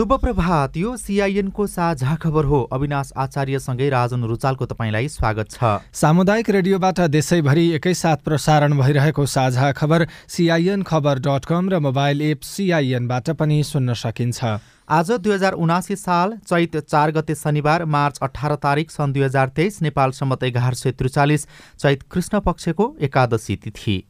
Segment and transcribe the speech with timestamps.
[0.00, 6.50] शुभ प्रभात यो सिआइएनको साझा खबर हो। अविनाश आचार्यसँगै राजन रुचालको तपाईँलाई स्वागत छ। सामुदायिक
[6.50, 13.30] रेडियोबाट देशैभरि एकैसाथ प्रसारण भइरहेको साझा खबर सिआइएन खबर डट कम र मोबाइल एप सिआइएनबाट
[13.36, 14.40] पनि सुन्न सकिन्छ।
[14.88, 19.48] आज दुई हजार उनासी साल चैत चार गते शनिबार मार्च अठार तारिक सन् दुई हजार
[19.52, 21.46] तेइस नेपाल सम्मत एघार सय त्रिचालिस
[21.78, 24.02] चैत कृष्ण पक्षको एकादशी तिथि।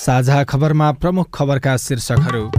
[0.00, 2.50] साझा खबरमा प्रमुख खबरका शीर्षकहरू।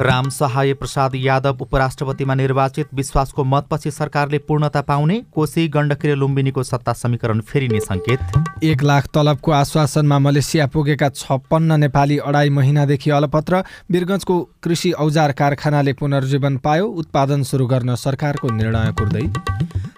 [0.00, 6.62] राम सहाय प्रसाद यादव उपराष्ट्रपतिमा निर्वाचित विश्वासको मतपछि सरकारले पूर्णता पाउने कोशी गण्डकी र लुम्बिनीको
[6.62, 13.64] सत्ता समीकरण फेरिने सङ्केत। एक लाख तलबको आश्वासनमा मलेसिया पुगेका छप्पन्न नेपाली अढाई महिनादेखि अलपत्र
[13.90, 19.26] वीरगञ्जको कृषि औजार कारखानाले पुनर्जीवन पायो उत्पादन सुरु गर्न सरकारको निर्णय कुर्दै।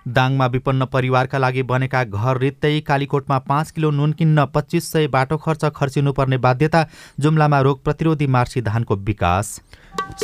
[0.08, 5.36] दाङमा विपन्न परिवारका लागि बनेका घर रित्तै कालीकोटमा पाँच किलो नुन किन्न पच्चिस सय बाटो
[5.36, 6.86] खर्च खर्चिनुपर्ने बाध्यता
[7.20, 9.60] जुम्लामा रोग प्रतिरोधी मार्सी धानको विकास।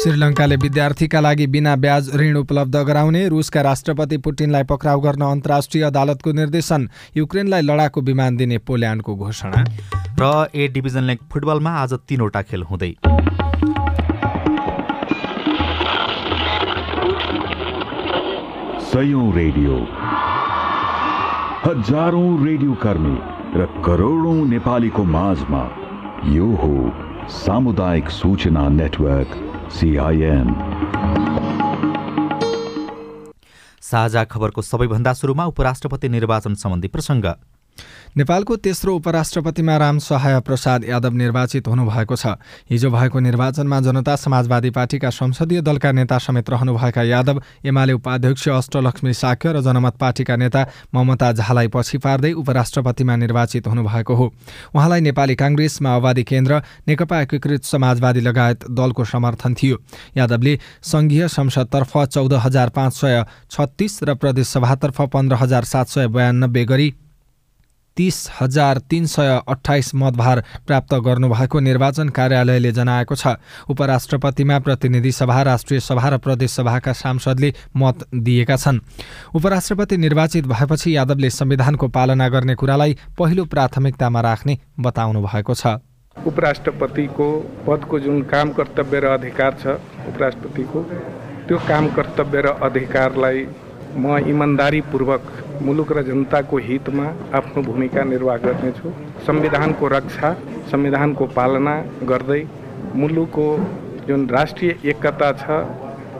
[0.01, 6.33] श्रीलङ्काले विद्यार्थीका लागि बिना ब्याज ऋण उपलब्ध गराउने रुसका राष्ट्रपति पुटिनलाई पक्राउ गर्न अन्तर्राष्ट्रिय अदालतको
[6.33, 9.65] निर्देशन युक्रेनलाई लडाकु विमान दिने पोल्यान्डको घोषणा।
[10.21, 12.93] र ए डिभिजन लिग फुटबलमा आज तीनवटा खेल हुँदै।
[18.91, 19.75] सयौं रेडियो।
[21.65, 23.17] हजारौं रेडियो कर्मी
[23.55, 25.61] र करोडौं नेपालीको माझमा
[26.29, 26.73] यो हो
[27.35, 29.37] सामुदायिक सूचना नेटवर्क
[29.77, 30.49] सिआइएन
[33.91, 37.27] साझा खबरको सबैभन्दा सुरुमा उपराष्ट्रपति निर्वाचन सम्बन्धी प्रसङ्ग।
[38.17, 42.27] नेपालको तेस्रो उपराष्ट्रपतिमा राम सहाय प्रसाद यादव निर्वाचित हुनुभएको छ।
[42.71, 49.13] हिजो भएको निर्वाचनमा जनता समाजवादी पार्टीका संसदीय दलका नेता समेत रहनुभएका यादव एमाले उपाध्यक्ष अष्टलक्ष्मी
[49.15, 54.27] साक्य र जनमत पार्टीका नेता ममता झालाई पछि पार्दै उपराष्ट्रपतिमा निर्वाचित हुनुभएको हो।
[54.75, 59.77] उहाँलाई नेपाली काङ्ग्रेस माओवादी केन्द्र नेकपा एकीकृत समाजवादी लगायत दलको समर्थन थियो।
[60.17, 66.65] यादवले सङ्घीय संसदतर्फ चौध हजार पाँच सय छत्तिस र प्रदेशसभातर्फ पन्ध्र हजार सात सय बयानब्बे
[66.65, 66.93] गरी
[68.01, 73.37] तिस हजार तिन सय अठाइस मतभार प्राप्त गर्नुभएको निर्वाचन कार्यालयले जनाएको छ।
[73.69, 78.81] उपराष्ट्रपतिमा प्रतिनिधि सभा राष्ट्रिय सभा र प्रदेश सभाका सांसदले मत दिएका छन्।
[79.37, 85.77] उपराष्ट्रपति निर्वाचित भएपछि यादवले संविधानको पालना गर्ने कुरालाई पहिलो प्राथमिकतामा राख्ने बताउनु भएको छ।
[86.17, 87.29] उपराष्ट्रपतिको
[87.67, 90.83] पदको जुन काम कर्तव्य र अधिकार छ उपराष्ट्रपतिको
[91.49, 93.47] त्यो काम कर्तव्य र अधिकारलाई
[93.97, 95.23] म इमान्दारीपूर्वक
[95.63, 98.93] मुलुक र जनताको हितमा आफ्नो भूमिका निर्वाह गर्नेछु
[99.27, 100.33] संविधानको रक्षा
[100.71, 101.75] संविधानको पालना
[102.11, 102.41] गर्दै
[102.97, 103.47] मुलुकको
[104.09, 105.61] जुन राष्ट्रिय एकता छ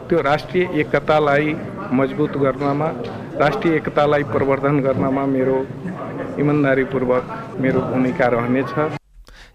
[0.07, 1.55] त्यो राष्ट्रिय एकतालाई
[1.93, 2.93] मजबुत गर्नमा
[3.39, 5.59] राष्ट्रिय एकतालाई प्रवर्धन गर्नमा मेरो
[6.39, 9.00] इमान्दारीपूर्वक मेरो भूमिका रहनेछ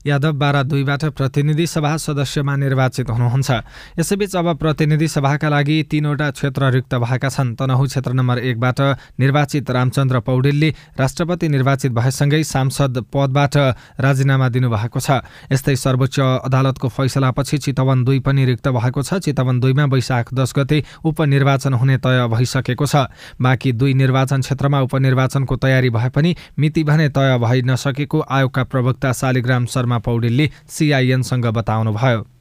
[0.06, 3.50] यादव बाह्र दुईबाट प्रतिनिधि सभा सदस्यमा निर्वाचित हुनुहुन्छ।
[3.99, 8.81] यसैबीच अब प्रतिनिधि सभाका लागि तीनवटा क्षेत्र रिक्त भएका छन्। तनहु क्षेत्र नम्बर एकबाट
[9.20, 13.56] निर्वाचित रामचन्द्र पौडेलले राष्ट्रपति निर्वाचित भएसँगै सांसद पदबाट
[13.99, 15.11] राजीनामा दिनुभएको छ।
[15.50, 20.82] यस्तै सर्वोच्च अदालतको फैसलापछि चितवन दुई पनि रिक्त भएको छ। चितवन दुईमा वैशाख दस गते
[21.05, 23.11] उपनिर्वाचन हुने तय भइसकेको छ।
[23.43, 29.12] बाँकी दुई निर्वाचन क्षेत्रमा उपनिर्वाचनको तयारी भए पनि मिति भने तय भइ नसकेको आयोगका प्रवक्ता
[29.12, 32.36] शालिग्राम शर्मा पौडेलले सिआइएनसँग बताउनुभयो।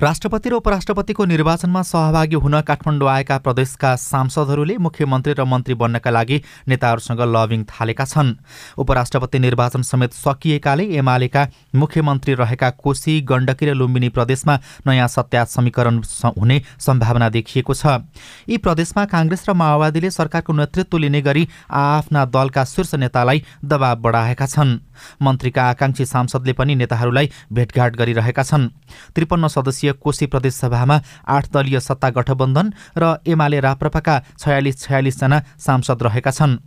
[0.00, 6.40] राष्ट्रपति र उपराष्ट्रपतिको निर्वाचनमा सहभागी हुन काठमाडौँ आएका प्रदेशका सांसदहरूले मुख्यमन्त्री र मन्त्री बन्नका लागि
[6.68, 8.30] नेताहरूसँग लभिङ थालेका छन्।
[8.78, 16.00] उपराष्ट्रपति निर्वाचन समेत सकिएकाले एमालेका मुख्यमन्त्री रहेका कोशी गण्डकी र लुम्बिनी प्रदेशमा नयाँ सत्या समीकरण
[16.38, 17.98] हुने सम्भावना देखिएको छ।
[18.46, 24.46] यी प्रदेशमा काङ्ग्रेस र माओवादीले सरकारको नेतृत्व लिने गरी आफ्ना दलका शीर्ष नेतालाई दबाव बढाएका
[24.46, 24.78] छन्।
[25.22, 28.68] मन्त्रीका आकांक्षी सांसदले पनि नेताहरूलाई भेटघाट गरिरहेका छन्।
[29.14, 36.02] त्रिपन्न सदस्यीय सदस्यीय कोशी प्रदेशसभामा आठ दलीय सत्ता गठबन्धन र एमाले राप्रपाका छयालिस छयालिसजना सांसद
[36.02, 36.58] रहेका छन्।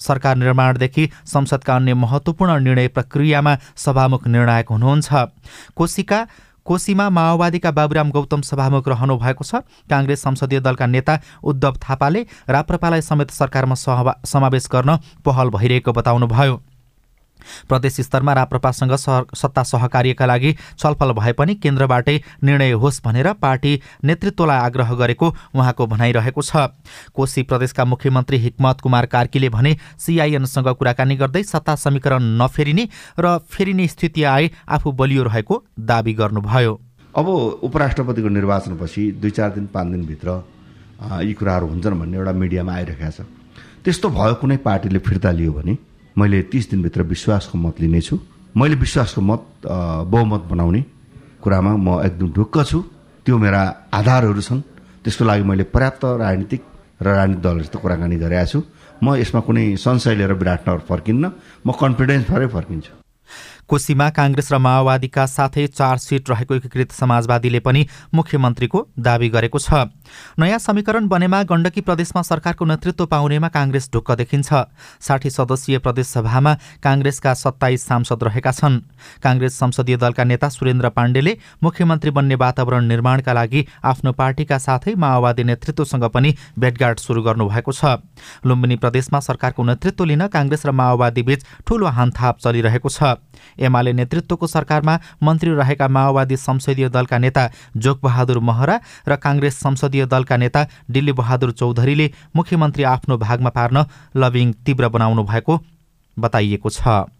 [0.00, 5.08] सरकार निर्माणदेखि संसदका अन्य महत्त्वपूर्ण निर्णय प्रक्रियामा सभामुख निर्णायक हुनुहुन्छ।
[5.76, 6.20] कोशीका
[6.66, 11.14] कोशीमा माओवादीका बाबुराम गौतम सभामुख रहनु भएको छ। काङ्ग्रेस संसदीय दलका नेता
[11.44, 13.76] उद्धव थापाले राप्रपालाई समेत सरकारमा
[14.24, 16.54] समावेश गर्न पहल भइरहेको बताउनुभयो।
[17.68, 24.58] प्रदेश स्तरमा राप्रपासँग सत्ता सहकार्यका लागि छलफल भए पनि केन्द्रबाटै निर्णय होस् भनेर पार्टी नेतृत्वलाई
[24.60, 26.68] आग्रह गरेको उहाँको भनाइरहेको छ।
[27.14, 32.88] कोशी प्रदेशका मुख्यमन्त्री हिक्मत कुमार कार्कीले भने सिआइएनसँग कुराकानी गर्दै सत्ता समीकरण नफेरिने
[33.18, 36.80] र फेरिने स्थिति आए आफू बलियो रहेको दावी गर्नुभयो।
[37.14, 37.28] अब
[37.62, 40.28] उपराष्ट्रपतिको निर्वाचनपछि दुई चार दिन पाँच दिनभित्र
[41.22, 43.26] यी कुराहरू हुन्छन् भन्ने एउटा मिडियामा आइरहेको छ।
[43.84, 45.76] त्यस्तो भयो कुनै पार्टीले फिर्ता लियो भने
[46.18, 48.18] मैले तिस दिनभित्र विश्वासको मत लिनेछु।
[48.56, 50.80] मैले विश्वासको मत बहुमत बनाउने
[51.42, 52.78] कुरामा म एकदम ढुक्क छु।
[53.26, 54.60] त्यो मेरा आधारहरू छन्।
[55.04, 56.62] त्यसको लागि मैले पर्याप्त राजनीतिक
[57.02, 58.58] र राजनीतिक दलहरूसित कुराकानी गरेका छु
[59.04, 61.24] म यसमा कुनै संशय लिएर विराटनगर फर्किन्न।
[61.66, 63.05] म कन्फिडेन्स भएरै फर्किन्छु।
[63.68, 67.82] कोशीमा काङ्ग्रेस र माओवादीका साथै चार सिट रहेको एकीकृत समाजवादीले पनि
[68.14, 69.90] मुख्यमन्त्रीको दावी गरेको छ।
[70.38, 74.48] नयाँ समीकरण बनेमा गण्डकी प्रदेशमा सरकारको नेतृत्व पाउनेमा काङ्ग्रेस ढुक्क देखिन्छ।
[75.02, 78.80] साठी सदस्यीय प्रदेशसभामा काङ्ग्रेसका सत्ताइस सांसद रहेका छन्।
[79.18, 81.32] काङ्ग्रेस संसदीय दलका नेता सुरेन्द्र पाण्डेले
[81.62, 87.98] मुख्यमन्त्री बन्ने वातावरण निर्माणका लागि आफ्नो पार्टीका साथै माओवादी नेतृत्वसँग पनि भेटघाट सुरु गर्नुभएको छ।
[88.46, 93.18] लुम्बिनी प्रदेशमा सरकारको नेतृत्व लिन काङ्ग्रेस र माओवादी बीच ठूलो हानथाप चलिरहेको छ।
[93.58, 100.36] एमाले नेतृत्वको सरकारमा मन्त्री रहेका माओवादी संसदीय दलका नेता जोगबहादुर महरा र काङ्ग्रेस संसदीय दलका
[100.36, 103.84] नेता डिल्ली बहादुर चौधरीले मुख्यमन्त्री आफ्नो भागमा पार्न
[104.16, 105.60] लबिङ तीव्र बनाउनु भएको
[106.16, 107.15] बताइएको छ।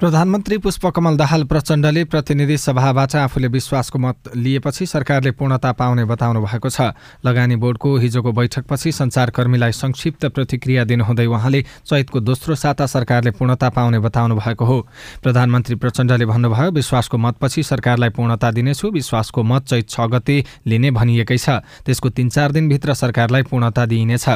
[0.00, 6.68] प्रधानमन्त्री पुष्पकमल दाहाल प्रचण्डले प्रतिनिधि सभाबाट आफूले विश्वासको मत लिएपछि सरकारले पूर्णता पाउने बताउनु भएको
[6.68, 6.90] छ।
[7.24, 13.98] लगानी बोर्डको हिजोको बैठकपछि सञ्चारकर्मीलाई संक्षिप्त प्रतिक्रिया दिनुहुँदै उहाँले चैतको दोस्रो साता सरकारले पूर्णता पाउने
[14.02, 14.80] बताउनु भएको हो।
[15.22, 21.38] प्रधानमन्त्री प्रचण्डले भन्नुभयो विश्वासको मतपछि सरकारलाई पूर्णता दिनेछु विश्वासको मत चैत छ गते लिने भनिएकै
[21.38, 24.28] छ। त्यसको तिन चार दिनभित्र सरकारलाई पूर्णता दिइनेछ।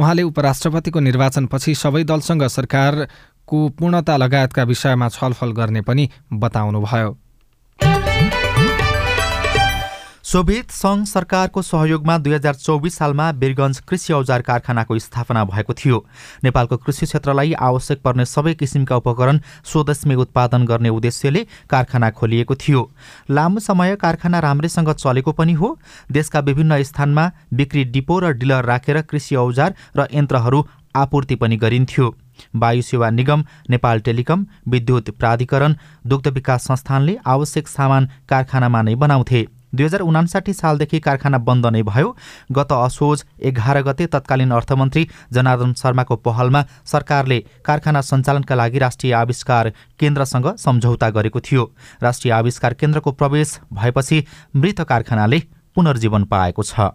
[0.00, 3.06] उहाँले उपराष्ट्रपतिको निर्वाचनपछि सबै दलसँग सरकार
[3.52, 7.16] को पूर्णता लगायतका विषयमा छलफल गर्ने पनि बताउनुभयो।
[10.24, 15.98] सोभियत सङ्घ सरकारको सहयोगमा दुई हजार चौबिस सालमा वीरगञ्ज कृषि औजार कारखानाको स्थापना भएको थियो।
[16.44, 22.90] नेपालको कृषि क्षेत्रलाई आवश्यक पर्ने सबै किसिमका उपकरण स्वदेशमै उत्पादन गर्ने उद्देश्यले कारखाना खोलिएको थियो।
[23.30, 25.76] लामो समय कारखाना राम्रैसँग चलेको पनि हो।
[26.12, 30.66] देशका विभिन्न स्थानमा बिक्री डिपो र डिलर राखेर कृषि औजार र यन्त्रहरू
[30.96, 32.14] आपूर्ति पनि गरिन्थ्यो।
[32.56, 35.74] वायु सेवा निगम नेपाल टेलिकम विद्युत प्राधिकरण
[36.06, 41.82] दुग्ध विकास संस्थानले आवश्यक सामान कारखानामा नै बनाउँथे। दुई हजार उनासाठी सालदेखि कारखाना बन्द नै
[41.82, 42.08] भयो।
[42.52, 49.72] गत असोज एघार गते तत्कालीन अर्थमन्त्री जनार्दन शर्माको पहलमा सरकारले कारखाना सञ्चालनका लागि राष्ट्रिय आविष्कार
[49.98, 51.64] केन्द्रसँग सम्झौता गरेको थियो।
[52.02, 54.24] राष्ट्रिय आविष्कार केन्द्रको प्रवेश भएपछि
[54.56, 55.42] मृत कारखानाले
[55.76, 56.92] पुनर्जीवन पाएको छ।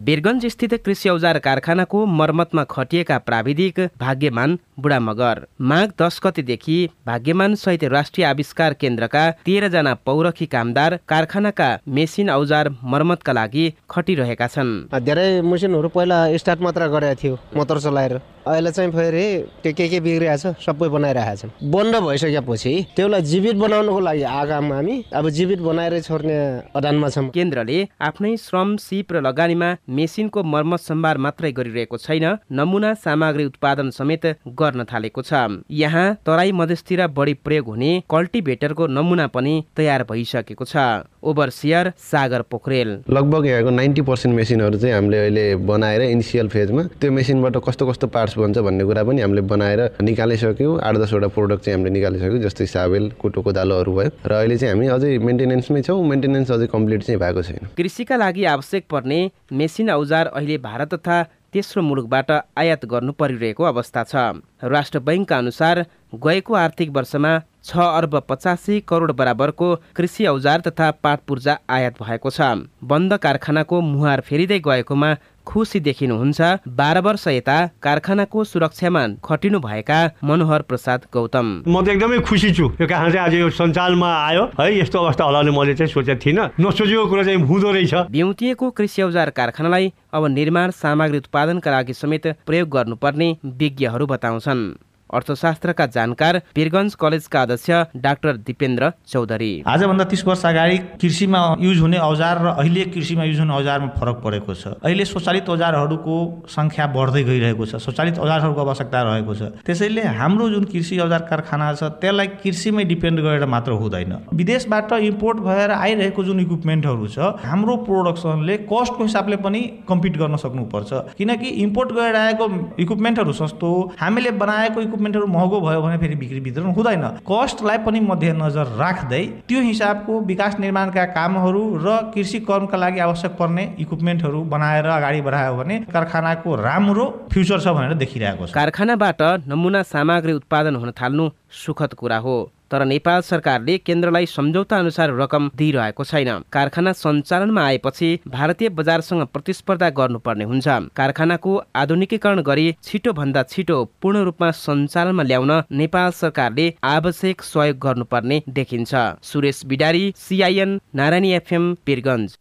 [0.00, 7.54] बेरगञ्ज स्थित कृषि औजार कारखानाको मर्मतमा खटिएका प्राविधिक भाग्यमान बुढा मगर माघ दस गतेदेखि भाग्यमान
[7.54, 14.72] सहित राष्ट्रिय आविष्कार केन्द्रका तेह्रजना पौरखी कामदार कारखानाका मेसिन औजार मर्मतका लागि खटिरहेका छन्।
[15.04, 19.24] धेरै मेसिनहरू पहिला स्टार्ट मात्र गरेका थियो मोटर चलाएर। अहिले चाहिँ फेरि
[19.62, 24.74] त्यो के के बिग्रिरहेको छ सबै बनाइरहेको छन्। बन्द भइसकेपछि त्यसलाई जीवित बनाउनुको लागि आगाममा
[24.74, 26.38] हामी अब जीवित बनाएर छोड्ने
[26.72, 32.92] अडानमा छौँ। केन्द्रले आफ्नै श्रम सिप र लगानीमा मेसिनको मर्मत सम्भार मात्रै गरिरहेको छैन नमुना
[33.04, 34.26] सामग्री उत्पादन समेत
[34.60, 40.76] गर्न थालेको छ। यहाँ तराई मधेसतिर बढी प्रयोग हुने कल्टिभेटरको नमुना पनि तयार भइसकेको छ।
[41.22, 47.10] ओभरसियर सागर पोखरेल। लगभग यहाँको नाइन्टी पर्सेन्ट मेसिनहरू चाहिँ हामीले अहिले बनाएर इनिसियल फेजमा त्यो
[47.12, 51.76] मेसिनबाट कस्तो कस्तो पार्ट्स बन्छ भन्ने कुरा पनि हामीले बनाएर निकालिसक्यौँ। आठ दसवटा प्रोडक्ट चाहिँ
[51.76, 56.50] हामीले निकालिसक्यौँ जस्तै साबेल कुटोको दालोहरू भयो। र अहिले चाहिँ हामी अझै मेन्टेनेन्समै छौँ मेन्टेनेन्स
[56.50, 59.20] अझै कम्प्लिट चाहिँ भएको छैन। कृषिका लागि आवश्यक पर्ने
[59.52, 61.22] मेसिन औजार अहिले भारत तथा
[61.52, 64.14] तेस्रो मुलुकबाट आयात गर्नु परिरहेको अवस्था छ।
[64.62, 71.20] राष्ट्र बैङ्कका अनुसार गएको आर्थिक वर्षमा छ अर्ब पचासी करोड बराबरको कृषि औजार तथा पाट
[71.28, 72.40] पूर्जा आयात भएको छ।
[72.84, 75.14] बन्द कारखानाको मुहार फेरिँदै गएकोमा
[75.46, 82.18] खुसी देखिनुहुन्छ बाह्र वर्ष यता कारखानाको सुरक्षामा खटिनु भएका मनोहर प्रसाद गौतम। म त एकदमै
[82.24, 85.74] खुसी छु। यो कारखाना चाहिँ आज यो सञ्चालनमा आयो। है यस्तो अवस्था होला भने मैले
[85.74, 91.18] चाहिँ सोचेको थिइनँ। नसोचेको कुरा चाहिँ हुँदो रहेछ। बिउतिएको कृषि औजार कारखानालाई अब निर्माण सामग्री
[91.18, 99.52] उत्पादनका लागि समेत प्रयोग गर्नुपर्ने विज्ञहरू बताउँछन्। अर्थशास्त्रका जानकार वीरगञ्ज कलेजका अध्यक्ष डाक्टर दिपेन्द्र चौधरी।
[99.66, 104.16] आजभन्दा तिस वर्ष अगाडि कृषिमा युज हुने औजार र अहिले कृषिमा युज हुने औजारमा फरक
[104.24, 106.16] परेको छ। अहिले स्वचालित औजारहरूको
[106.48, 111.72] सङ्ख्या बढ्दै गइरहेको छ। स्वचालित औजारहरूको आवश्यकता रहेको छ। त्यसैले हाम्रो जुन कृषि औजार कारखाना
[111.74, 117.76] छ त्यसलाई कृषिमै डिपेन्ड गरेर मात्र हुँदैन। विदेशबाट इम्पोर्ट भएर आइरहेको जुन इक्विपमेन्टहरू छ हाम्रो
[117.88, 122.44] प्रोडक्सनले कस्टको हिसाबले पनि कम्पिट गर्न सक्नुपर्छ। किनकि इम्पोर्ट गरेर आएको
[122.78, 128.66] इक्विपमेन्टहरू सस्तो हामीले बनाएको इक्विपमेन्टहरू महँगो भयो भने फेरि बिक्री वितरण हुँदैन। कस्टलाई पनि मध्यनजर
[128.76, 135.20] राख्दै त्यो हिसाबको विकास निर्माणका कामहरू र कृषि कर्मका लागि आवश्यक पर्ने इक्विपमेन्टहरू बनाएर अगाडि
[135.20, 141.24] बढायो भने कारखानाको राम्रो फ्युचर छ भनेर देखिरहेको छ। कारखानाबाट नमुना सामग्री उत्पादन हुन थाल्नु
[141.64, 142.36] सुखद कुरा हो।
[142.70, 149.88] तर नेपाल सरकारले केन्द्रलाई सम्झौता अनुसार रकम दिइरहेको छैन। कारखाना सञ्चालनमा आएपछि भारतीय बजारसँग प्रतिस्पर्धा
[149.98, 157.42] गर्नुपर्ने हुन्छ। कारखानाको आधुनिकीकरण गरी छिटो भन्दा छिटो पूर्ण रूपमा सञ्चालनमा ल्याउन नेपाल सरकारले आवश्यक
[157.44, 162.36] सहयोग गर्नुपर्ने देखिन्छ। सुरेश बिडारी सिआइएन नारायणी एफएम पिरगञ्ज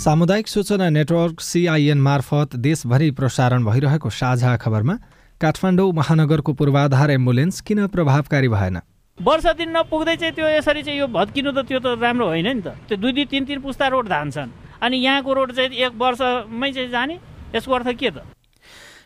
[0.00, 4.94] सामुदायिक सूचना नेटवर्क सिआइएन मार्फत देशभरि प्रसारण भइरहेको साझा खबरमा
[5.40, 8.80] काठमाडौँ महानगरको पूर्वाधार एम्बुलेन्स किन प्रभावकारी भएन?
[9.18, 12.62] वर्ष दिन नपुग्दै चाहिँ त्यो यसरी चाहिँ यो भत्किनु त त्यो त राम्रो होइन नि
[12.64, 16.72] त। त्यो दुई दुई तिन तिन पुस्ता रोड धान्छन् अनि यहाँको रोड चाहिँ एक वर्षमै
[16.72, 17.18] चाहिँ जाने
[17.54, 18.24] यसको अर्थ के त?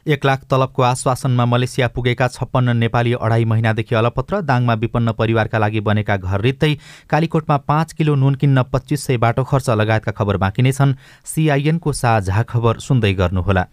[0.07, 5.81] एक लाख तलबको आश्वासनमा मलेसिया पुगेका छप्पन्न नेपाली अढाई महिनादेखि अलपत्र दाङमा विपन्न परिवारका लागि
[5.81, 6.73] बनेका घर रित्तै
[7.11, 10.95] कालीकोटमा पाँच किलो नुन किन्न पच्चिस सय बाटो खर्च लगायतका खबर बाँकी नै छन्।
[11.25, 13.65] सिआइएनको साझा खबर सुन्दै गर्नुहोला।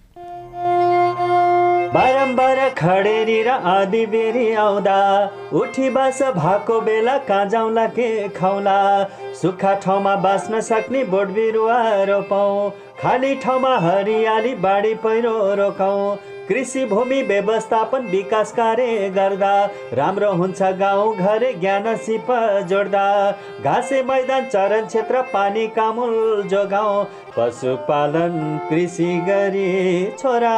[1.92, 5.00] बारम्बार खडेरी र आधी बेरी आउँदा
[5.52, 8.78] उठी बास भएको बेला कहाँ जाउँला के खाउला।
[9.42, 16.17] सुक्खा ठाउँमा बाँच्न सक्ने बोट बिरुवा रोपौँ। खाली ठाउँमा हरियाली बाढी पहिरो रोकाउँ।
[16.48, 19.53] कृषि भूमि व्यवस्थापन विकास कार्य गर्दा
[19.93, 22.27] राम्रो हुन्छ गाउँ घरे ज्ञान सिप
[22.70, 23.05] जोड्दा।
[23.63, 27.03] घाँसे मैदान चरण क्षेत्र पानी कामुल जोगाउँ।
[27.38, 28.36] पशुपालन
[28.70, 29.72] कृषि गरी
[30.20, 30.58] छोरा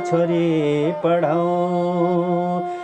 [0.00, 2.83] छोरी पढाउँ।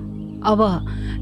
[0.43, 0.59] अब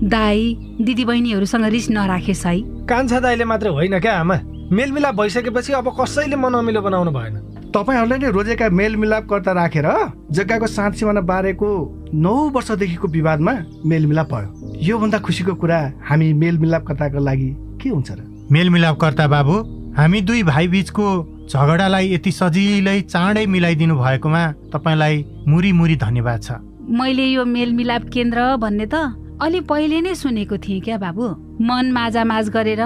[0.04, 4.40] दाई दिदीबहिनीहरूसँग रिस नराखेस् है। कान्छा दाईले मात्र होइन क्या आमा?
[4.72, 7.36] मेलमिलाप भइसकेपछि अब कसैले मनअमिलो बनाउनु भएन।
[7.76, 9.88] तपाईँहरूले नै रोजेका मेलमिलापकर्ता राखेर
[10.32, 11.70] जग्गाको साँच सिमाना बारेको
[12.14, 13.54] नौ वर्षदेखिको विवादमा
[13.86, 17.50] मेलमिलाप भयो। योभन्दा खुसीको कुरा हामी मेलमिलापकर्ताको लागि
[17.82, 18.20] के हुन्छ र?
[18.52, 19.56] मेलमिलापकर्ता बाबु
[19.98, 21.06] हामी दुई भाइ बिचको
[21.50, 26.52] झगडालाई यति सजिलै चाँडै मिलाइदिनु भएकोमा तपाईँलाई मुरी मुरी धन्यवाद छ।
[26.90, 28.96] मैले यो मेलमिलाप केन्द्र भन्ने त
[29.42, 31.26] अलि पहिले नै सुनेको थिएँ क्या बाबु।
[31.62, 32.82] मन माझामाझ गरेर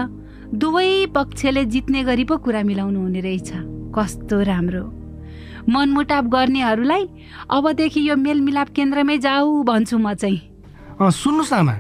[0.53, 3.50] दुवै पक्षले जित्ने गरी पो कुरा मिलाउनु हुने रहेछ।
[3.95, 4.83] कस्तो राम्रो।
[5.69, 7.03] मनमुटाप गर्नेहरूलाई
[7.50, 10.41] अबदेखि यो मेलमिलाप केन्द्रमै जाऊ भन्छु म चाहिँ।
[11.00, 11.75] सुन्नुहोस् आमा।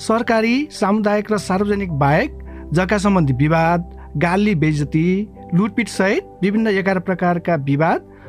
[0.00, 2.30] सरकारी सामुदायिक र सार्वजनिक बाहेक
[2.72, 3.80] जग्गा सम्बन्धी विवाद
[4.16, 5.06] गाली बेजती
[5.54, 8.00] लुटपिट सहित विभिन्न एघार प्रकारका विवाद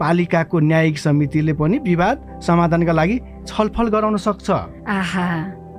[0.00, 4.50] पालिकाको न्यायिक समितिले पनि विवाद समाधानका लागि छलफल गराउन सक्छ।
[4.88, 5.28] आहा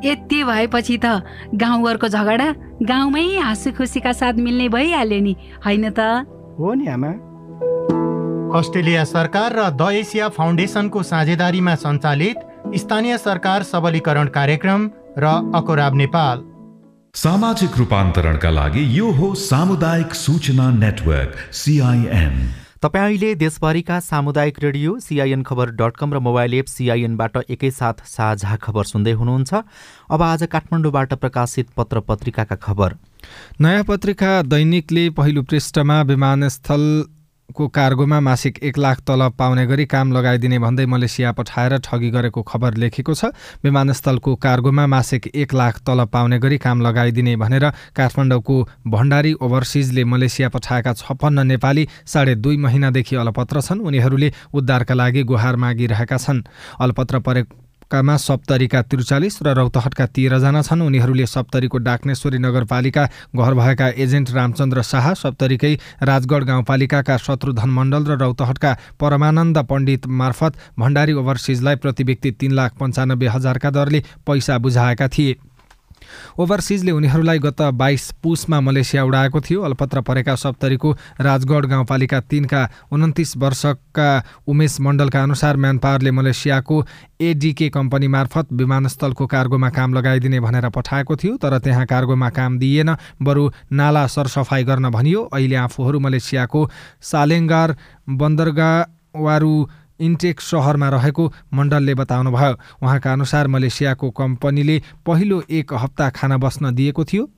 [0.06, 1.06] यति भएपछि त
[1.56, 2.48] गाउँघरको झगडा
[2.84, 5.36] गाउँमै हाँसु खुसीका साथ मिल्ने भइहाल्यो नि
[5.66, 6.00] होइन त?
[6.60, 7.12] हो नि आमा।
[8.50, 12.38] अस्ट्रेलिया सरकार र द एसिया फाउन्डेसनको साझेदारीमा सञ्चालित
[12.76, 16.38] स्थानीय सरकार सबलीकरण कार्यक्रम र अकोराब नेपाल।
[17.16, 22.36] सामाजिक रूपान्तरणका लागि यो हो सामुदायिक सूचना नेटवर्क सिआइएन।
[22.82, 28.56] तपाईँ अहिले देशभरिका सामुदायिक radio CIN Khabar dot com र मोबाइल एप सिआइएनबाट एकैसाथ साझा
[28.56, 29.54] खबर सुन्दै हुनुहुन्छ।
[30.10, 32.96] अब आज काठमाडौँबाट प्रकाशित पत्र पत्रिकाका खबर।
[33.62, 36.86] नयाँ पत्रिका दैनिकले पहिलो पृष्ठमा विमानस्थल
[37.56, 42.42] को कार्गोमा मासिक एक लाख तलब पाउने गरी काम लगाइदिने भन्दै मलेसिया पठाएर ठगी गरेको
[42.42, 43.26] खबर लेखेको छ।
[43.64, 48.56] विमानस्थलको कार्गोमा मासिक एक लाख तलब पाउने गरी काम लगाइदिने भनेर काठमाडौँको
[48.88, 55.56] भण्डारी ओभरसिजले मलेसिया पठाएका छप्पन्न नेपाली साढे दुई महिनादेखि अलपत्र छन्। उनीहरूले उद्धारका लागि गुहार
[55.56, 56.44] मागिरहेका छन्।
[56.80, 57.44] अलपत्र परे
[57.92, 63.04] कामा सप्तरीका त्रिचालिस र रौतहटका तेह्रजना छन्। उनीहरूले सप्तरीको डाक्नेश्वरी नगरपालिका
[63.36, 70.54] घर भएका एजेन्ट रामचन्द्र शाह सप्तरीकै राजगढ गाउँपालिकाका शत्रुधन मण्डल र रौतहटका परमानन्द पण्डित मार्फत
[70.80, 75.36] भण्डारी ओभरसिजलाई प्रति व्यक्ति तीन लाख पन्चानब्बे हजारका दरले पैसा बुझाएका थिए।
[76.40, 82.62] ओभरसिजले उनीहरूलाई गत बाइस पुसमा मलेसिया उडाएको थियो। अल्पत्र परेका सप्तरीको राजगढ गाउँपालिका तिनका
[82.92, 84.10] उन्तिस वर्षका
[84.48, 86.84] उमेश मण्डलका अनुसार म्यानपावरले मलेसियाको
[87.22, 92.96] एडिके कम्पनी मार्फत विमानस्थलको कार्गोमा काम लगाइदिने भनेर पठाएको थियो तर त्यहाँ कार्गोमा काम दिइएन
[93.22, 96.70] बरु नाला सरसफाइ गर्न भनियो। अहिले आफूहरू मलेसियाको
[97.02, 97.76] सालेङ्गार
[98.10, 99.54] बन्दरगाह वारू
[100.00, 102.54] इन्टेक सहरमा रहेको मण्डलले बताउनुभयो।
[102.84, 107.30] उहाँका अनुसार मलेसियाको कम्पनीले पहिलो एक हप्ता खाना बस्न दिएको थियो।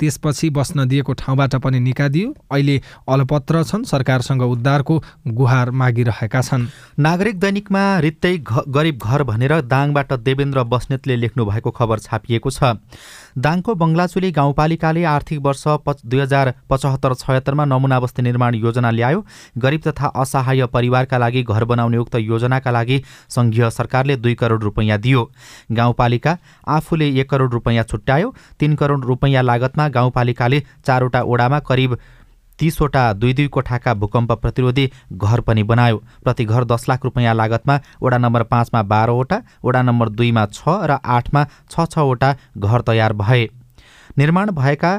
[0.00, 4.94] त्यसपछि बस्न दिएको ठाउँबाट पनि निकादियो अहिले अलपत्र छन् सरकारसँग उद्धारको
[5.28, 6.66] गुहार मागिरहेका छन्।
[6.98, 8.36] नागरिक दैनिकमा रित्तै
[8.68, 12.76] गरिब घर भनेर दाङबाट देवेन्द्र बस्नेतले लेख्नु भएको खबर छापिएको छ।
[13.38, 19.24] दाङको बङ्गलाचुली गाउँपालिकाले आर्थिक वर्ष पच दुई हजार पचहत्तर छयत्तरमा नमुना बस्ती निर्माण योजना ल्यायो।
[19.58, 24.98] गरिब तथा असहाय परिवारका लागि घर बनाउने उक्त योजनाका लागि सङ्घीय सरकारले दुई करोड रुपैयाँ
[24.98, 25.22] दियो।
[25.72, 26.36] गाउँपालिका
[26.68, 31.98] आफूले एक करोड रुपैयाँ छुट्यायो तीन करोड रुपैयाँ लागतमा गाउँपालिकाले चारवटा ओडामा करिब
[32.58, 37.78] तीसवटा दुई दुई कोठाका भूकम्प प्रतिरोधी घर पनि बनायो। प्रति घर दस लाख रुपियाँ लागतमा
[38.02, 43.48] वडा नम्बर पाँचमा बाह्रवटा वडा नम्बर दुईमा छ र आठमा छ छवटा घर तयार भए।
[44.18, 44.92] निर्माण भएका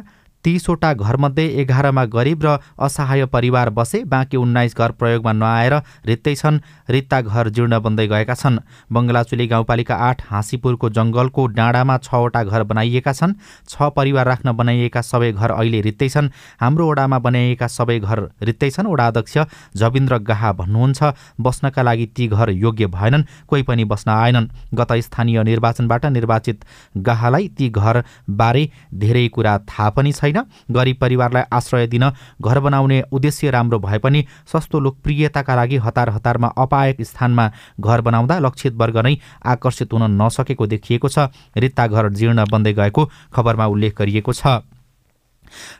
[0.47, 5.73] तीसवटा घरमध्ये एघारमा गरिब र असहाय परिवार बसे बाँकी उन्नाइस घर प्रयोगमा नआएर
[6.07, 12.43] रित्तै छन्। रित्ता घर जीर्ण बन्दै गएका छन्। बङ्गलाचुली गाउँपालिका आठ हाँसीपुरको जङ्गलको डाँडामा छवटा
[12.43, 13.33] घर बनाइएका छन्।
[13.67, 16.31] छ परिवार राख्न बनाइएका सबै घर अहिले रित्तै छन्।
[16.61, 19.37] हाम्रो ओडामा बनाइएका सबै घर रित्तै छन्। ओडा अध्यक्ष
[19.75, 25.43] जविन्द्र गाहा भन्नुहुन्छ बस्नका लागि ती घर योग्य भएनन् कोही पनि बस्न आएनन्। गत स्थानीय
[25.43, 26.65] निर्वाचनबाट निर्वाचित
[27.03, 28.63] गाहालाई ती घरबारे
[28.95, 32.09] धेरै कुरा थाहा पनि छैन। छैन गरिब परिवारलाई आश्रय दिन
[32.41, 38.39] घर बनाउने उद्देश्य राम्रो भए पनि सस्तो लोकप्रियताका लागि हतार हतारमा अपायक स्थानमा घर बनाउँदा
[38.39, 43.97] लक्षित वर्ग नै आकर्षित हुन नसकेको देखिएको छ। रित्ता घर जीर्ण बन्दै गएको खबरमा उल्लेख
[43.97, 44.76] गरिएको छ।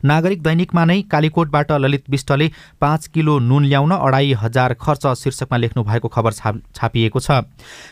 [0.06, 2.50] नागरिक दैनिकमा नै कालीकोटबाट ललित विष्टले
[2.82, 6.32] पाँच किलो नुन ल्याउन अढाई हजार खर्च शीर्षकमा लेख्नु भएको खबर
[6.76, 7.42] छापिएको छ।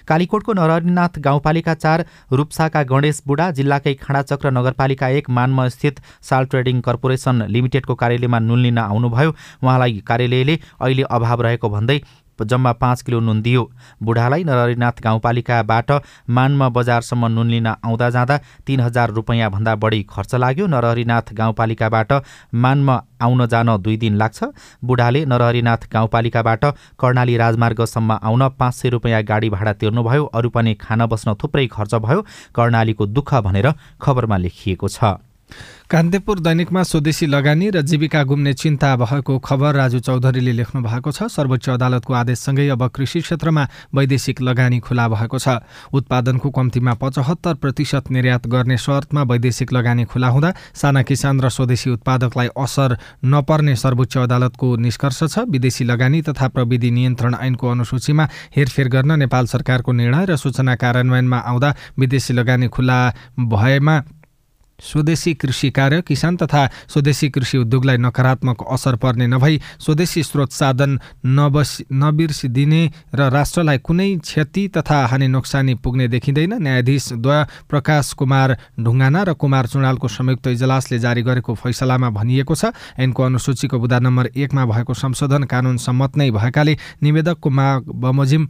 [0.07, 6.81] कालीकोटको नरहरिनाथ गाउँपालिका चार रूप्साका गणेश बुढा जिल्लाकै खाँडाचक्र नगरपालिका एक मानमा स्थित साल ट्रेडिङ
[6.81, 9.31] कर्पोरेसन लिमिटेडको कार्यालयमा नुन लिन आउनुभयो।
[9.63, 11.99] उहाँलाई कार्यालयले अहिले अभाव रहेको भन्दै
[12.41, 13.69] जम्मा पाँच किलो नुन दियो।
[14.03, 15.91] बुढालाई नरहरिनाथ गाउँपालिकाबाट
[16.29, 22.13] मानमा बजारसम्म नुन लिन आउँदा जाँदा तिन हजार रुपियाँभन्दा बढी खर्च लाग्यो। नरहरिनाथ गाउँपालिकाबाट
[22.55, 24.43] मानमा आउन जान दुई दिन लाग्छ।
[24.83, 26.65] बुढाले नरहरिनाथ गाउँपालिकाबाट
[26.99, 31.95] कर्णाली राजमार्गसम्म आउन पाँच सय रुपियाँ गाडी भाडा तिर्नुभयो। अरू पनि खान बस्न थुप्रै खर्च
[31.97, 33.71] भयो। कर्णालीको दुःख भनेर
[34.01, 35.15] खबरमा लेखिएको छ।
[35.85, 41.29] कान्तिपुर दैनिकमा स्वदेशी लगानी र जीविका गुम्ने चिन्ता भएको खबर राजु चौधरीले लेख्नु भएको छ।
[41.29, 45.61] सर्वोच्च अदालतको आदेशसँगै अब कृषि क्षेत्रमा वैदेशिक लगानी खुला भएको छ।
[45.93, 51.89] उत्पादनको कम्तीमा पचहत्तर प्रतिशत निर्यात गर्ने शर्तमा वैदेशिक लगानी खुला हुँदा साना किसान र स्वदेशी
[51.91, 58.25] उत्पादकलाई असर नपर्ने सर्वोच्च अदालतको निष्कर्ष छ। विदेशी लगानी तथा प्रविधि नियन्त्रण ऐनको अनुसूचीमा
[58.57, 62.99] हेरफेर गर्न नेपाल सरकारको निर्णय र सूचना कार्यान्वयनमा आउँदा विदेशी लगानी खुला
[63.37, 64.01] भएमा
[64.79, 70.99] स्वदेशी कृषि कार्य किसान तथा स्वदेशी कृषि उद्योगलाई नकारात्मक असर पर्ने नभई स्वदेशी स्रोत साधन
[71.25, 72.83] नबस नबिर्सिदिने
[73.15, 79.33] र राष्ट्रलाई कुनै क्षति तथा हानि नोक्सानी पुग्ने देखिँदैन। न्यायाधीश द्वय प्रकाश कुमार ढुङ्गाना र
[79.35, 84.93] कुमार चुडालको संयुक्त इजलासले जारी गरेको फैसलामा भनिएको छ। ऐनको अनुसूचीको बुदा नम्बर एकमा भएको
[84.93, 88.47] संशोधन कानुन सम्मत नै भएकाले निवेदकको माग बमोजिम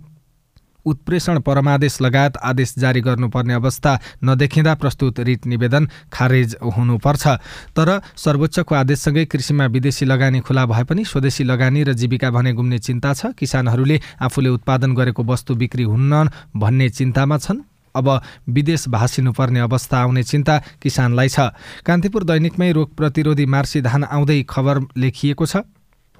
[0.85, 7.27] उत्प्रेषण परमादेश लगायत आदेश जारी गर्नुपर्ने अवस्था नदेखिँदा प्रस्तुत रिट निवेदन खारेज हुनुपर्छ।
[7.75, 12.79] तर सर्वोच्चको आदेशसँगै कृषिमा विदेशी लगानी खुला भए पनि स्वदेशी लगानी र जीविका भने गुम्ने
[12.79, 17.63] चिन्ता छ। किसानहरूले आफूले उत्पादन गरेको वस्तु बिक्री हुन्न भन्ने चिन्तामा छन्।
[17.95, 18.07] अब
[18.49, 21.39] विदेश भासिनुपर्ने अवस्था आउने चिन्ता किसानलाई छ।
[21.85, 25.63] कान्तिपुर दैनिकमै रोग प्रतिरोधी मार्सी धान आउँदै खबर लेखिएको छ।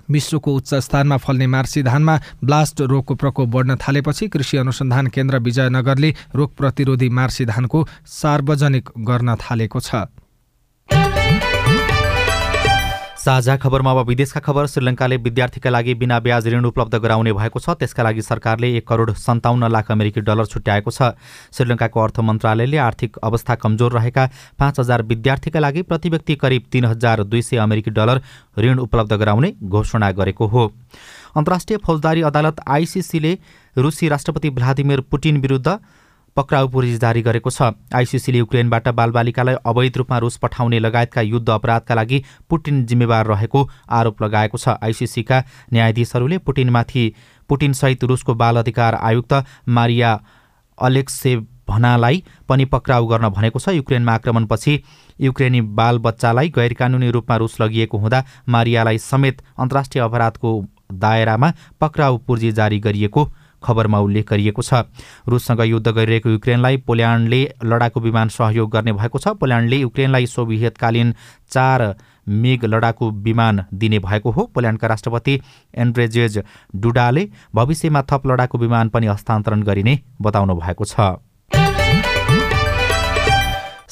[0.10, 6.16] विश्वको उच्च स्थानमा फल्ने मार्सी धानमा ब्लास्ट रोगको प्रकोप बढ्न थालेपछि कृषि अनुसन्धान केन्द्र विजयनगरले
[6.36, 9.96] रोग प्रतिरोधी मार्सी धानको सार्वजनिक गर्न थालेको छ।
[13.26, 17.74] साझा खबरमा अब विदेशका खबर श्रीलङ्काले विद्यार्थीका लागि बिना ब्याज ऋण उपलब्ध गराउने भएको छ।
[17.74, 21.18] त्यसका लागि सरकारले एक करोड सन्ताउन्न लाख अमेरिकी डलर छुट्याएको छ।
[21.50, 26.86] श्रीलङ्काको अर्थ मन्त्रालयले आर्थिक अवस्था कमजोर रहेका पाँच हजार विद्यार्थीका लागि प्रति व्यक्ति करिब तीन
[26.86, 28.22] हजार दुई सय अमेरिकी डलर
[28.60, 30.72] ऋण उपलब्ध गराउने घोषणा गरेको हो।
[31.36, 33.38] अन्तर्राष्ट्रिय फौजदारी अदालत आइसिसीले
[33.76, 35.68] रुसी राष्ट्रपति भ्लादिमिर पुटिन विरुद्ध
[36.36, 41.96] पक्राउ पुर्जी जारी गरेको छ। आइसिसीले युक्रेनबाट बालबालिकालाई अवैध रूपमा रुस पठाउने लगायतका युद्ध अपराधका
[41.96, 45.44] लागि पुटिन जिम्मेवार रहेको आरोप लगाएको छ। आइसिसीका
[45.74, 47.04] न्यायाधीशहरूले पुटिनमाथि
[47.50, 49.34] पुटिनसहित रुसको बाल अधिकार आयुक्त
[49.70, 50.12] मारिया
[50.78, 51.36] अलेक्से
[51.70, 54.80] भनालाई पनि पक्राउ गर्न भनेको छ। युक्रेनमा आक्रमणपछि
[55.20, 60.52] युक्रेनी बाल बच्चालाई गैरकानुनी रूपमा रुस लगिएको हुँदा मारियालाई समेत अन्तर्राष्ट्रिय अपराधको
[61.00, 63.24] दायरामा पक्राउ पुर्जी जारी गरिएको
[63.66, 64.86] खबरमा उल्लेख गरिएको छ।
[65.28, 71.14] रुससँग युद्ध गरिरहेको युक्रेनलाई पोल्यान्डले लडाकु विमान सहयोग गर्ने भएको छ। पोल्यान्डले युक्रेनलाई सोभियतकालीन
[71.50, 71.96] चार
[72.28, 75.40] मेग लडाकु विमान दिने भएको हो। पोल्यान्डका राष्ट्रपति
[75.76, 76.42] एन्ड्रेजेज
[76.76, 81.18] डुडाले भविष्यमा थप लडाकु विमान पनि हस्तान्तरण गरिने बताउनु भएको छ।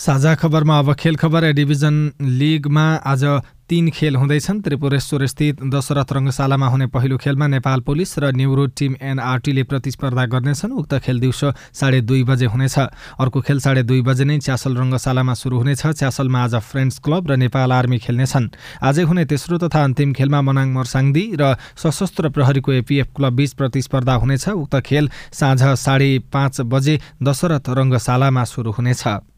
[0.04, 3.24] साझा खबरमा अब खेल खबर डिभिजन लिगमा आज
[3.70, 8.96] तीन खेल हुँदैछन्। त्रिपुरेश्वर स्थित दशरथ रङ्गशालामा हुने पहिलो खेलमा नेपाल पुलिस र न्युरोड टिम
[9.00, 12.78] एनआरटीले प्रतिस्पर्धा गर्नेछन्। उक्त खेल दिउँसो साढे दुई बजे हुनेछ।
[13.24, 17.36] अर्को खेल साढे दुई बजे नै च्यासल रङ्गशालामा सुरु हुनेछ। च्यासलमा आज फ्रेन्ड्स क्लब र
[17.40, 18.52] नेपाल आर्मी खेल्नेछन्।
[18.84, 24.14] आजै हुने तेस्रो तथा अन्तिम खेलमा मनाङ मर्साङदी र सशस्त्र प्रहरीको एपिएफ क्लब बीच प्रतिस्पर्धा
[24.20, 29.32] हुनेछ। उक्त खेल साँझ साढे पाँच बजे दशरथ रङ्गशालामा सुरु हुनेछ।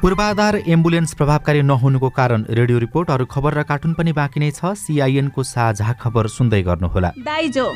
[0.00, 4.74] पूर्वाधार एम्बुलेन्स प्रभावकारी नहुनुको कारण रेडियो रिपोर्ट अरू खबर र कार्टुन पनि बाँकी नै छ।
[4.78, 7.66] सिआइएनको साझा खबर सुन्दै गर्नुहोला। दाइजो।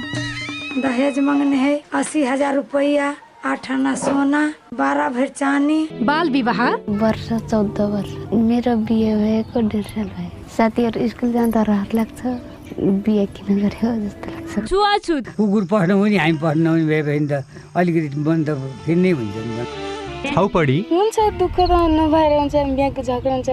[0.79, 3.09] दहेज मांगने है अस्सी हजार रुपया
[3.45, 4.43] आठ आना सोना
[4.79, 6.61] बारह भर चानी बाल विवाह?
[7.03, 12.21] वर्ष चौध वर्ष। मेरो बिहे भएको डेढ साल भयो। साथीहरू स्कुल जाँदा रहर लाग्छ।
[12.79, 17.45] बिहे किन गऱ्यो जस्तो लाग्छ। छुवाछुत कुकुर पढ्नु पनि हामी पढ्नु पनि भए भने त
[17.77, 18.49] अलिकति मन त
[18.87, 19.65] फेरि नै हुन्छ नि
[20.35, 23.51] छाउपडी हुन्छ दुःख त नभएर हुन्छ बिहाको झगडा हुन्छ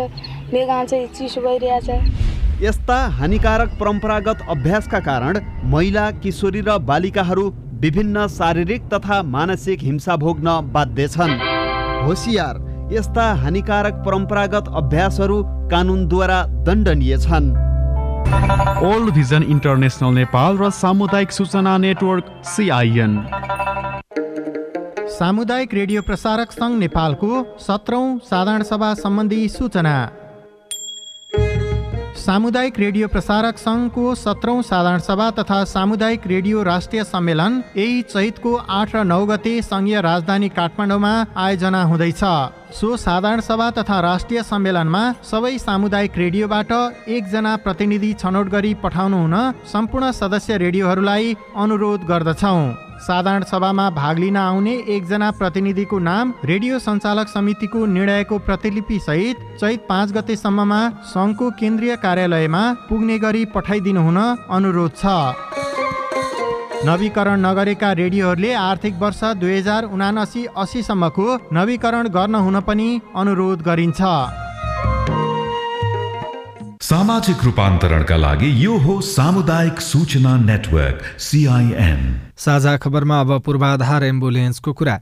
[0.52, 1.90] बेग आउँछ चिसो भइरहेछ।
[2.64, 5.40] यस्ता हानिकारक परम्परागत अभ्यासका कारण
[5.74, 7.46] महिला किशोरी र बालिकाहरू
[7.84, 11.38] विभिन्न शारीरिक तथा मानसिक हिंसा भोग्न बाध्य छन्।
[12.06, 15.38] होसियार यस्ता हानिकारक परम्परागत अभ्यासहरू
[15.72, 17.67] कानुनद्वारा दण्डनीय छन्।
[18.28, 23.14] ओल्ड भिजन इन्टरनेसनल नेपाल र सामुदायिक सूचना नेटवर्क सिआइएन
[25.10, 29.96] सामुदायिक रेडियो प्रसारक सङ्घ नेपालको सत्रौँ साधारण सभा सम्बन्धी सूचना
[32.28, 38.96] सामुदायिक रेडियो प्रसारक सङ्घको सत्रौँ साधारण सभा तथा सामुदायिक रेडियो राष्ट्रिय सम्मेलन यही चैतको आठ
[38.96, 41.12] र नौ गते सङ्घीय राजधानी काठमाडौँमा
[41.44, 42.24] आयोजना हुँदैछ।
[42.80, 46.74] सो साधारण सभा तथा राष्ट्रिय सम्मेलनमा सबै सामुदायिक रेडियोबाट
[47.18, 49.38] एकजना प्रतिनिधि छनौट गरी पठाउनु हुन
[49.74, 52.60] सम्पूर्ण सदस्य रेडियोहरूलाई अनुरोध गर्दछौँ।
[53.00, 59.86] साधारण सभामा भाग लिन आउने एकजना प्रतिनिधिको नाम रेडियो सञ्चालक समितिको निर्णयको प्रतिलिपि सहित चैत
[59.90, 60.80] पाँच गतेसम्ममा
[61.14, 64.18] सङ्घको केन्द्रीय कार्यालयमा पुग्ने गरी पठाइदिनु हुन
[64.58, 65.06] अनुरोध छ।
[66.86, 74.02] नवीकरण नगरेका रेडियोहरूले आर्थिक वर्ष दुई हजार उनासी अस्सीसम्मको नवीकरण गर्न हुन पनि अनुरोध गरिन्छ।
[76.88, 82.00] सामाजिक रूपान्तरणका लागि यो हो सामुदायिक सूचना नेटवर्क सिआइएन
[82.38, 84.96] साझा खबरमा अब पूर्वाधार एम्बुलेन्सको कुरा।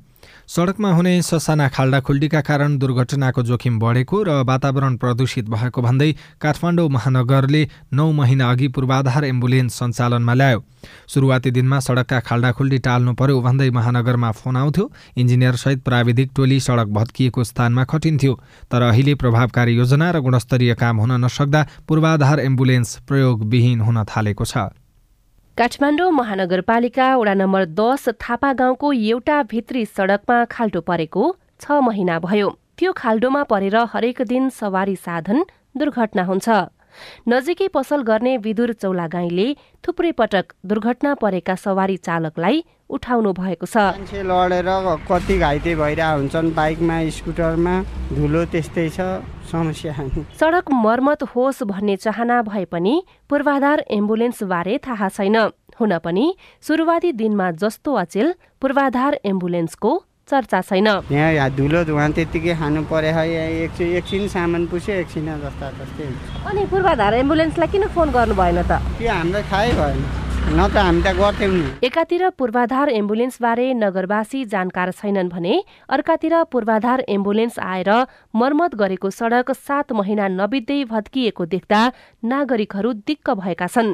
[0.48, 7.62] सडकमा हुने ससाना खाल्डाखुल्डीका कारण दुर्घटनाको जोखिम बढेको र वातावरण प्रदूषित भएको भन्दै काठमाडौँ महानगरले
[7.92, 10.64] नौ महिना अघि पूर्वाधार एम्बुलेन्स सञ्चालनमा ल्यायो।
[11.10, 14.86] सुरुवाती दिनमा सडकका खाल्डाखुल्डी टाल्नु पर्यो भन्दै महानगरमा फोन आउँथ्यो।
[15.18, 18.34] इन्जिनियरसहित प्राविधिक टोली सडक भत्किएको स्थानमा खटिन्थ्यो।
[18.70, 24.70] तर अहिले प्रभावकारी योजना र गुणस्तरीय काम हुन नसक्दा पूर्वाधार एम्बुलेन्स प्रयोगविहीन हुन थालेको छ।
[25.58, 31.24] काठमाडौँ महानगरपालिका वडा नम्बर दस थापा गाउँको एउटा भित्री सडकमा खाल्डो परेको
[31.62, 35.40] छ महिना भयो। त्यो खाल्डोमा परेर हरेक दिन सवारी साधन
[35.80, 36.48] दुर्घटना हुन्छ।
[37.32, 39.48] नजिकै पसल गर्ने विदुर चौलागाईले
[39.84, 42.60] थुप्रै पटक दुर्घटना परेका सवारी चालकलाई
[42.90, 44.70] उठाउनु भएको छ। मान्छे लडेर
[45.10, 47.76] कति घाइते भइरहेको हुन्छन् बाइकमा स्कुटरमा
[48.14, 49.00] धुलो त्यस्तै छ
[49.52, 49.94] समस्या
[50.40, 52.94] सडक मर्मत होस् भन्ने चाहना भए पनि
[53.30, 55.38] पूर्वाधार एम्बुलेन्स बारे थाहा छैन।
[55.80, 56.26] हुन पनि
[56.62, 59.92] सुरुवाती दिनमा जस्तो अचेल पूर्वाधार एम्बुलेन्सको
[60.30, 63.26] चर्चा छैन। यहाँ धुलो धुवा त्यत्तिकै खानु पर्यो है
[63.66, 66.06] एकछिन एकछिन सामान पुस्यो एकछिन जस्ता जस्तै
[66.50, 68.82] अनि पूर्वाधार एम्बुलेन्सलाई किन फोन गर्नु भएन त?
[68.98, 70.25] त्यो हामीलाई थाहै भएन।
[71.84, 75.54] एकातिर पूर्वाधार एम्बुलेन्सबारे नगरवासी जानकार छैनन् भने
[75.90, 77.90] अर्कातिर पूर्वाधार एम्बुलेन्स आएर
[78.36, 81.82] मर्मत गरेको सडक सात महिना नबित्दै भत्किएको देख्दा
[82.24, 83.94] नागरिकहरू दिक्क भएका छन्।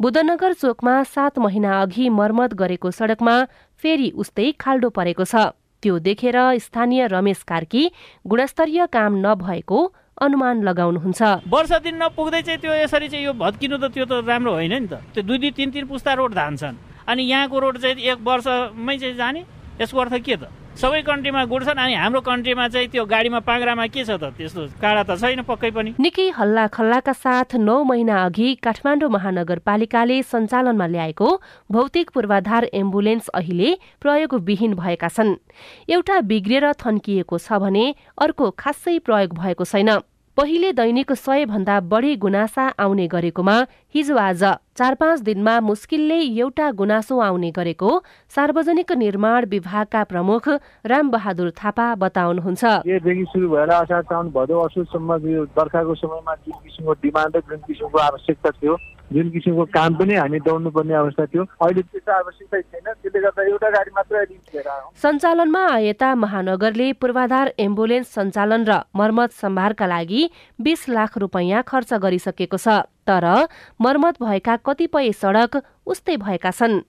[0.00, 3.36] बुधनगर चोकमा सात महिना अघि मर्मत गरेको सडकमा
[3.82, 5.50] फेरि उस्तै खाल्डो परेको छ।
[5.82, 7.82] त्यो देखेर स्थानीय रमेश कार्की
[8.26, 9.78] गुणस्तरीय काम नभएको
[10.20, 14.52] अनुमान लगाउनुहुन्छ। वर्ष दिन नपुग्दै चाहिँ त्यो यसरी चाहिँ यो भत्किनु त त्यो त राम्रो
[14.52, 16.76] होइन नि त। त्यो दुई दुई तिन तिन पुस्ता रोड धान्छन्।
[17.06, 19.40] अनि यहाँको रोड चाहिँ एक वर्षमै चाहिँ जाने
[19.80, 20.42] यसको अर्थ के त?
[20.78, 24.30] सबै कन्ट्रीमा गुड्छन् अनि हाम्रो कन्ट्रीमा चाहिँ त्यो गाडीमा पाङ्रामा के छ त?
[24.30, 30.22] त्यस्तो काँडा त छैन पक्कै पनि। निकै हल्ला खल्लाका साथ नौ महिना अघि काठमाडौँ महानगरपालिकाले
[30.22, 31.28] सञ्चालनमा ल्याएको
[31.74, 35.34] भौतिक पूर्वाधार एम्बुलेन्स अहिले प्रयोगविहीन भएका छन्।
[35.90, 37.84] एउटा बिग्रिएर थन्किएको छ भने
[38.22, 39.90] अर्को खासै प्रयोग भएको छैन।
[40.38, 43.54] पहिले दैनिक सय भन्दा बढी गुनासा आउने गरेकोमा
[43.94, 44.42] हिजो आज
[44.78, 47.90] चार पाँच दिनमा मुस्किलले एउटा गुनासो आउने गरेको
[48.30, 50.48] सार्वजनिक निर्माण विभागका प्रमुख
[50.86, 52.62] रामबहादुर थापा बताउनुहुन्छ।
[53.32, 53.72] सुरु भएर
[54.30, 55.18] भदौ असोजसम्म
[55.58, 58.76] बर्खाको समयमा जुन डिमान्ड र जुन आवश्यकता थियो
[59.12, 63.68] जुन किसिमको काम पनि हामी दौड्नुपर्ने अवस्था थियो अहिले त्यस्तो आवश्यकता छैन। त्यसले गर्दा एउटा
[63.70, 64.24] गाडी मात्र
[65.02, 70.22] सञ्चालनमा आएता महानगरले पूर्वाधार एम्बुलेन्स सञ्चालन र मर्मत सम्भारका लागि
[70.60, 73.26] बीस लाख रुपैयाँ खर्च गरिसकेको छ। तर
[73.80, 76.80] मर्मत भएका कतिपय सडक उस्तै भएका छन्।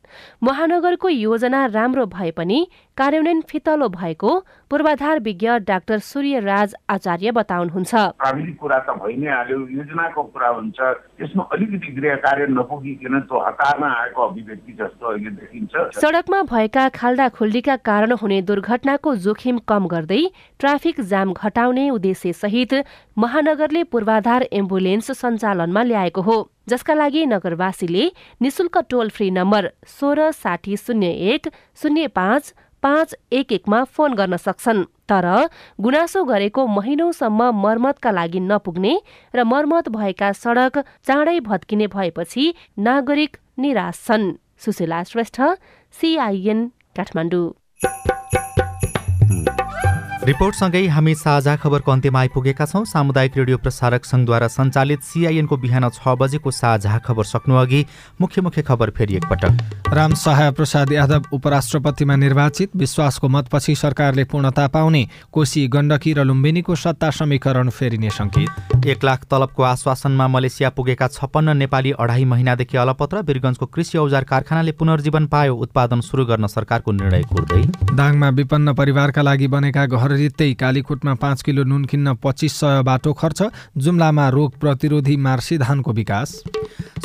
[0.43, 2.59] महानगरको योजना राम्रो भए पनि
[2.97, 4.31] कार्यान्वयन फितलो भएको
[4.71, 10.79] पूर्वाधार विज्ञ डाक्टर सूर्यराज आचार्य बताउनुहुन्छ। प्राविधिक कुरा त भइ नै हाल्यो योजनाको कुरा हुन्छ
[10.79, 17.29] त्यसमा अलिकति गृह कार्य नपुगिकन त्यो हतारमा आएको अभिव्यक्ति जस्तो अहिले देखिन्छ। सडकमा भएका खाल्डा
[17.39, 20.21] खुल्डीका कारण हुने दुर्घटनाको जोखिम कम गर्दै
[20.59, 22.73] ट्राफिक जाम घटाउने उद्देश्य सहित
[23.19, 26.35] महानगरले पूर्वाधार एम्बुलेन्स सञ्चालनमा ल्याएको हो
[26.69, 28.05] जसका लागि नगरवासीले
[28.41, 31.47] निशुल्क टोल फ्री नम्बर सोह्र साठी शून्य एक
[31.81, 32.53] शून्य पाँच
[32.83, 35.27] पाँच एक एकमा फोन गर्न सक्छन्। तर
[35.81, 38.95] गुनासो गरेको महिनौसम्म मर्मतका लागि नपुग्ने
[39.35, 44.31] र मर्मत भएका सडक चाँडै भत्किने भएपछि नागरिक निराश छन्।
[44.63, 45.41] सुशीला श्रेष्ठ
[45.93, 47.47] सिआइएन काठमाडौँ।
[50.19, 56.15] रिपोर्टसँगै हामी साझा खबरको अन्त्यमा आइपुगेका छौँ। सामुदायिक रेडियो प्रसारक सङ्घद्वारा सञ्चालित सिआइएनको बिहान छ
[56.19, 57.85] बजेको साझा खबर सक्नु अघि
[58.21, 64.67] मुख्य मुख्य खबर फेरि एकपटक। राम सहाय प्रसाद यादव उपराष्ट्रपतिमा निर्वाचित। विश्वासको मतपछि सरकारले पूर्णता
[64.67, 71.07] पाउने। कोशी गण्डकी र लुम्बिनीको सत्ता समीकरण फेरिने सङ्केत। एक लाख तलबको आश्वासनमा मलेसिया पुगेका
[71.07, 76.91] छप्पन्न नेपाली अढाई महिनादेखि अलपत्र। वीरगঞ্জको कृषि औजार कारखानाले पुनर्जीवन पायो। उत्पादन सुरु गर्न सरकारको
[76.91, 77.63] निर्णय कुर्दै।
[77.95, 83.13] दाङमा विपन्न परिवारका लागि बनेका घर रित्तै कालीकोटमा पाँच किलो नुन किन्न पच्चिस सय बाटो
[83.13, 83.41] खर्च
[83.77, 86.35] जुम्लामा रोग प्रतिरोधी मार्सी धानको विकास।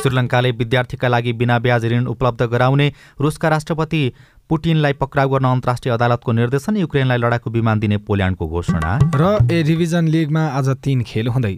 [0.01, 2.91] श्रीलङ्काले विद्यार्थीका लागि बिना ब्याज ऋण उपलब्ध गराउने
[3.21, 4.11] रुसका राष्ट्रपति
[4.49, 10.07] पुटिनलाई पक्राउ गर्न अन्तर्राष्ट्रिय अदालतको निर्देशन युक्रेनलाई लडाकु विमान दिने पोल्यान्डको घोषणा। र ए डिभिजन
[10.07, 11.57] लिगमा आज तीन खेल हुँदै।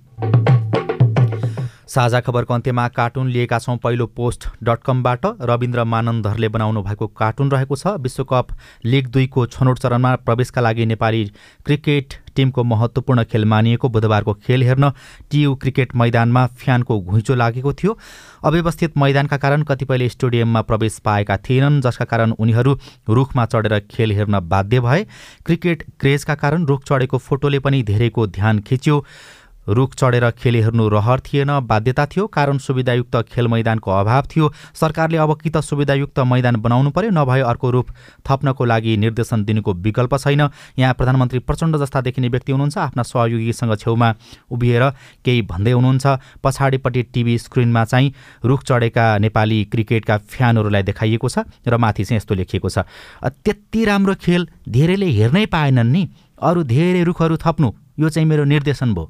[1.87, 7.51] साझा खबरको अन्त्यमा कार्टुन लिएका छौँ पहिलो पोस्ट डट कमबाट। रविन्द्र मानन्दरले बनाउनु भएको कार्टुन
[7.51, 8.47] रहेको छ। विश्वकप
[8.85, 11.23] लिग दुईको छनौट चरणमा प्रवेशका लागि नेपाली
[11.65, 14.89] क्रिकेट टिमको महत्त्वपूर्ण खेल मानिएको बुधबारको खेल हेर्न
[15.31, 17.97] टियु क्रिकेट मैदानमा फ्यानको घुइँचो लागेको थियो।
[18.45, 22.77] अव्यवस्थित मैदानका कारण कतिपयले स्टेडियममा प्रवेश पाएका थिएनन् जसका कारण उनीहरू
[23.09, 25.03] रुखमा चढेर खेल हेर्न बाध्य भए।
[25.45, 29.03] क्रिकेट क्रेजका कारण रुख चढेको फोटोले पनि धेरैको ध्यान खिच्यो।
[29.69, 35.17] रुख चढेर खेल हेर्नु रहर थिएन बाध्यता थियो। कारण सुविधायुक्त खेल मैदानको अभाव थियो। सरकारले
[35.17, 37.87] अब कि त सुविधायुक्त मैदान बनाउनु पर्यो नभए अर्को रूप
[38.29, 40.47] थप्नको लागि निर्देशन दिनुको विकल्प छैन।
[40.79, 44.13] यहाँ प्रधानमन्त्री प्रचण्ड जस्ता देखिने व्यक्ति हुनुहुन्छ। आफ्ना सहयोगीसँग छेउमा
[44.51, 44.89] उभिएर
[45.25, 46.05] केही भन्दै हुनुहुन्छ।
[46.43, 48.13] पछाडिपट्टि टिभी स्क्रिनमा चाहिँ
[48.45, 52.79] रुख चढेका नेपाली क्रिकेटका फ्यानहरूलाई देखाइएको छ र माथि चाहिँ यस्तो लेखिएको छ
[53.43, 58.93] त्यति राम्रो खेल धेरैले हेर्नै पाएनन् नि। अरू धेरै रुखहरू थप्नु। यो चाहिँ मेरो निर्देशन
[58.93, 59.09] भयो।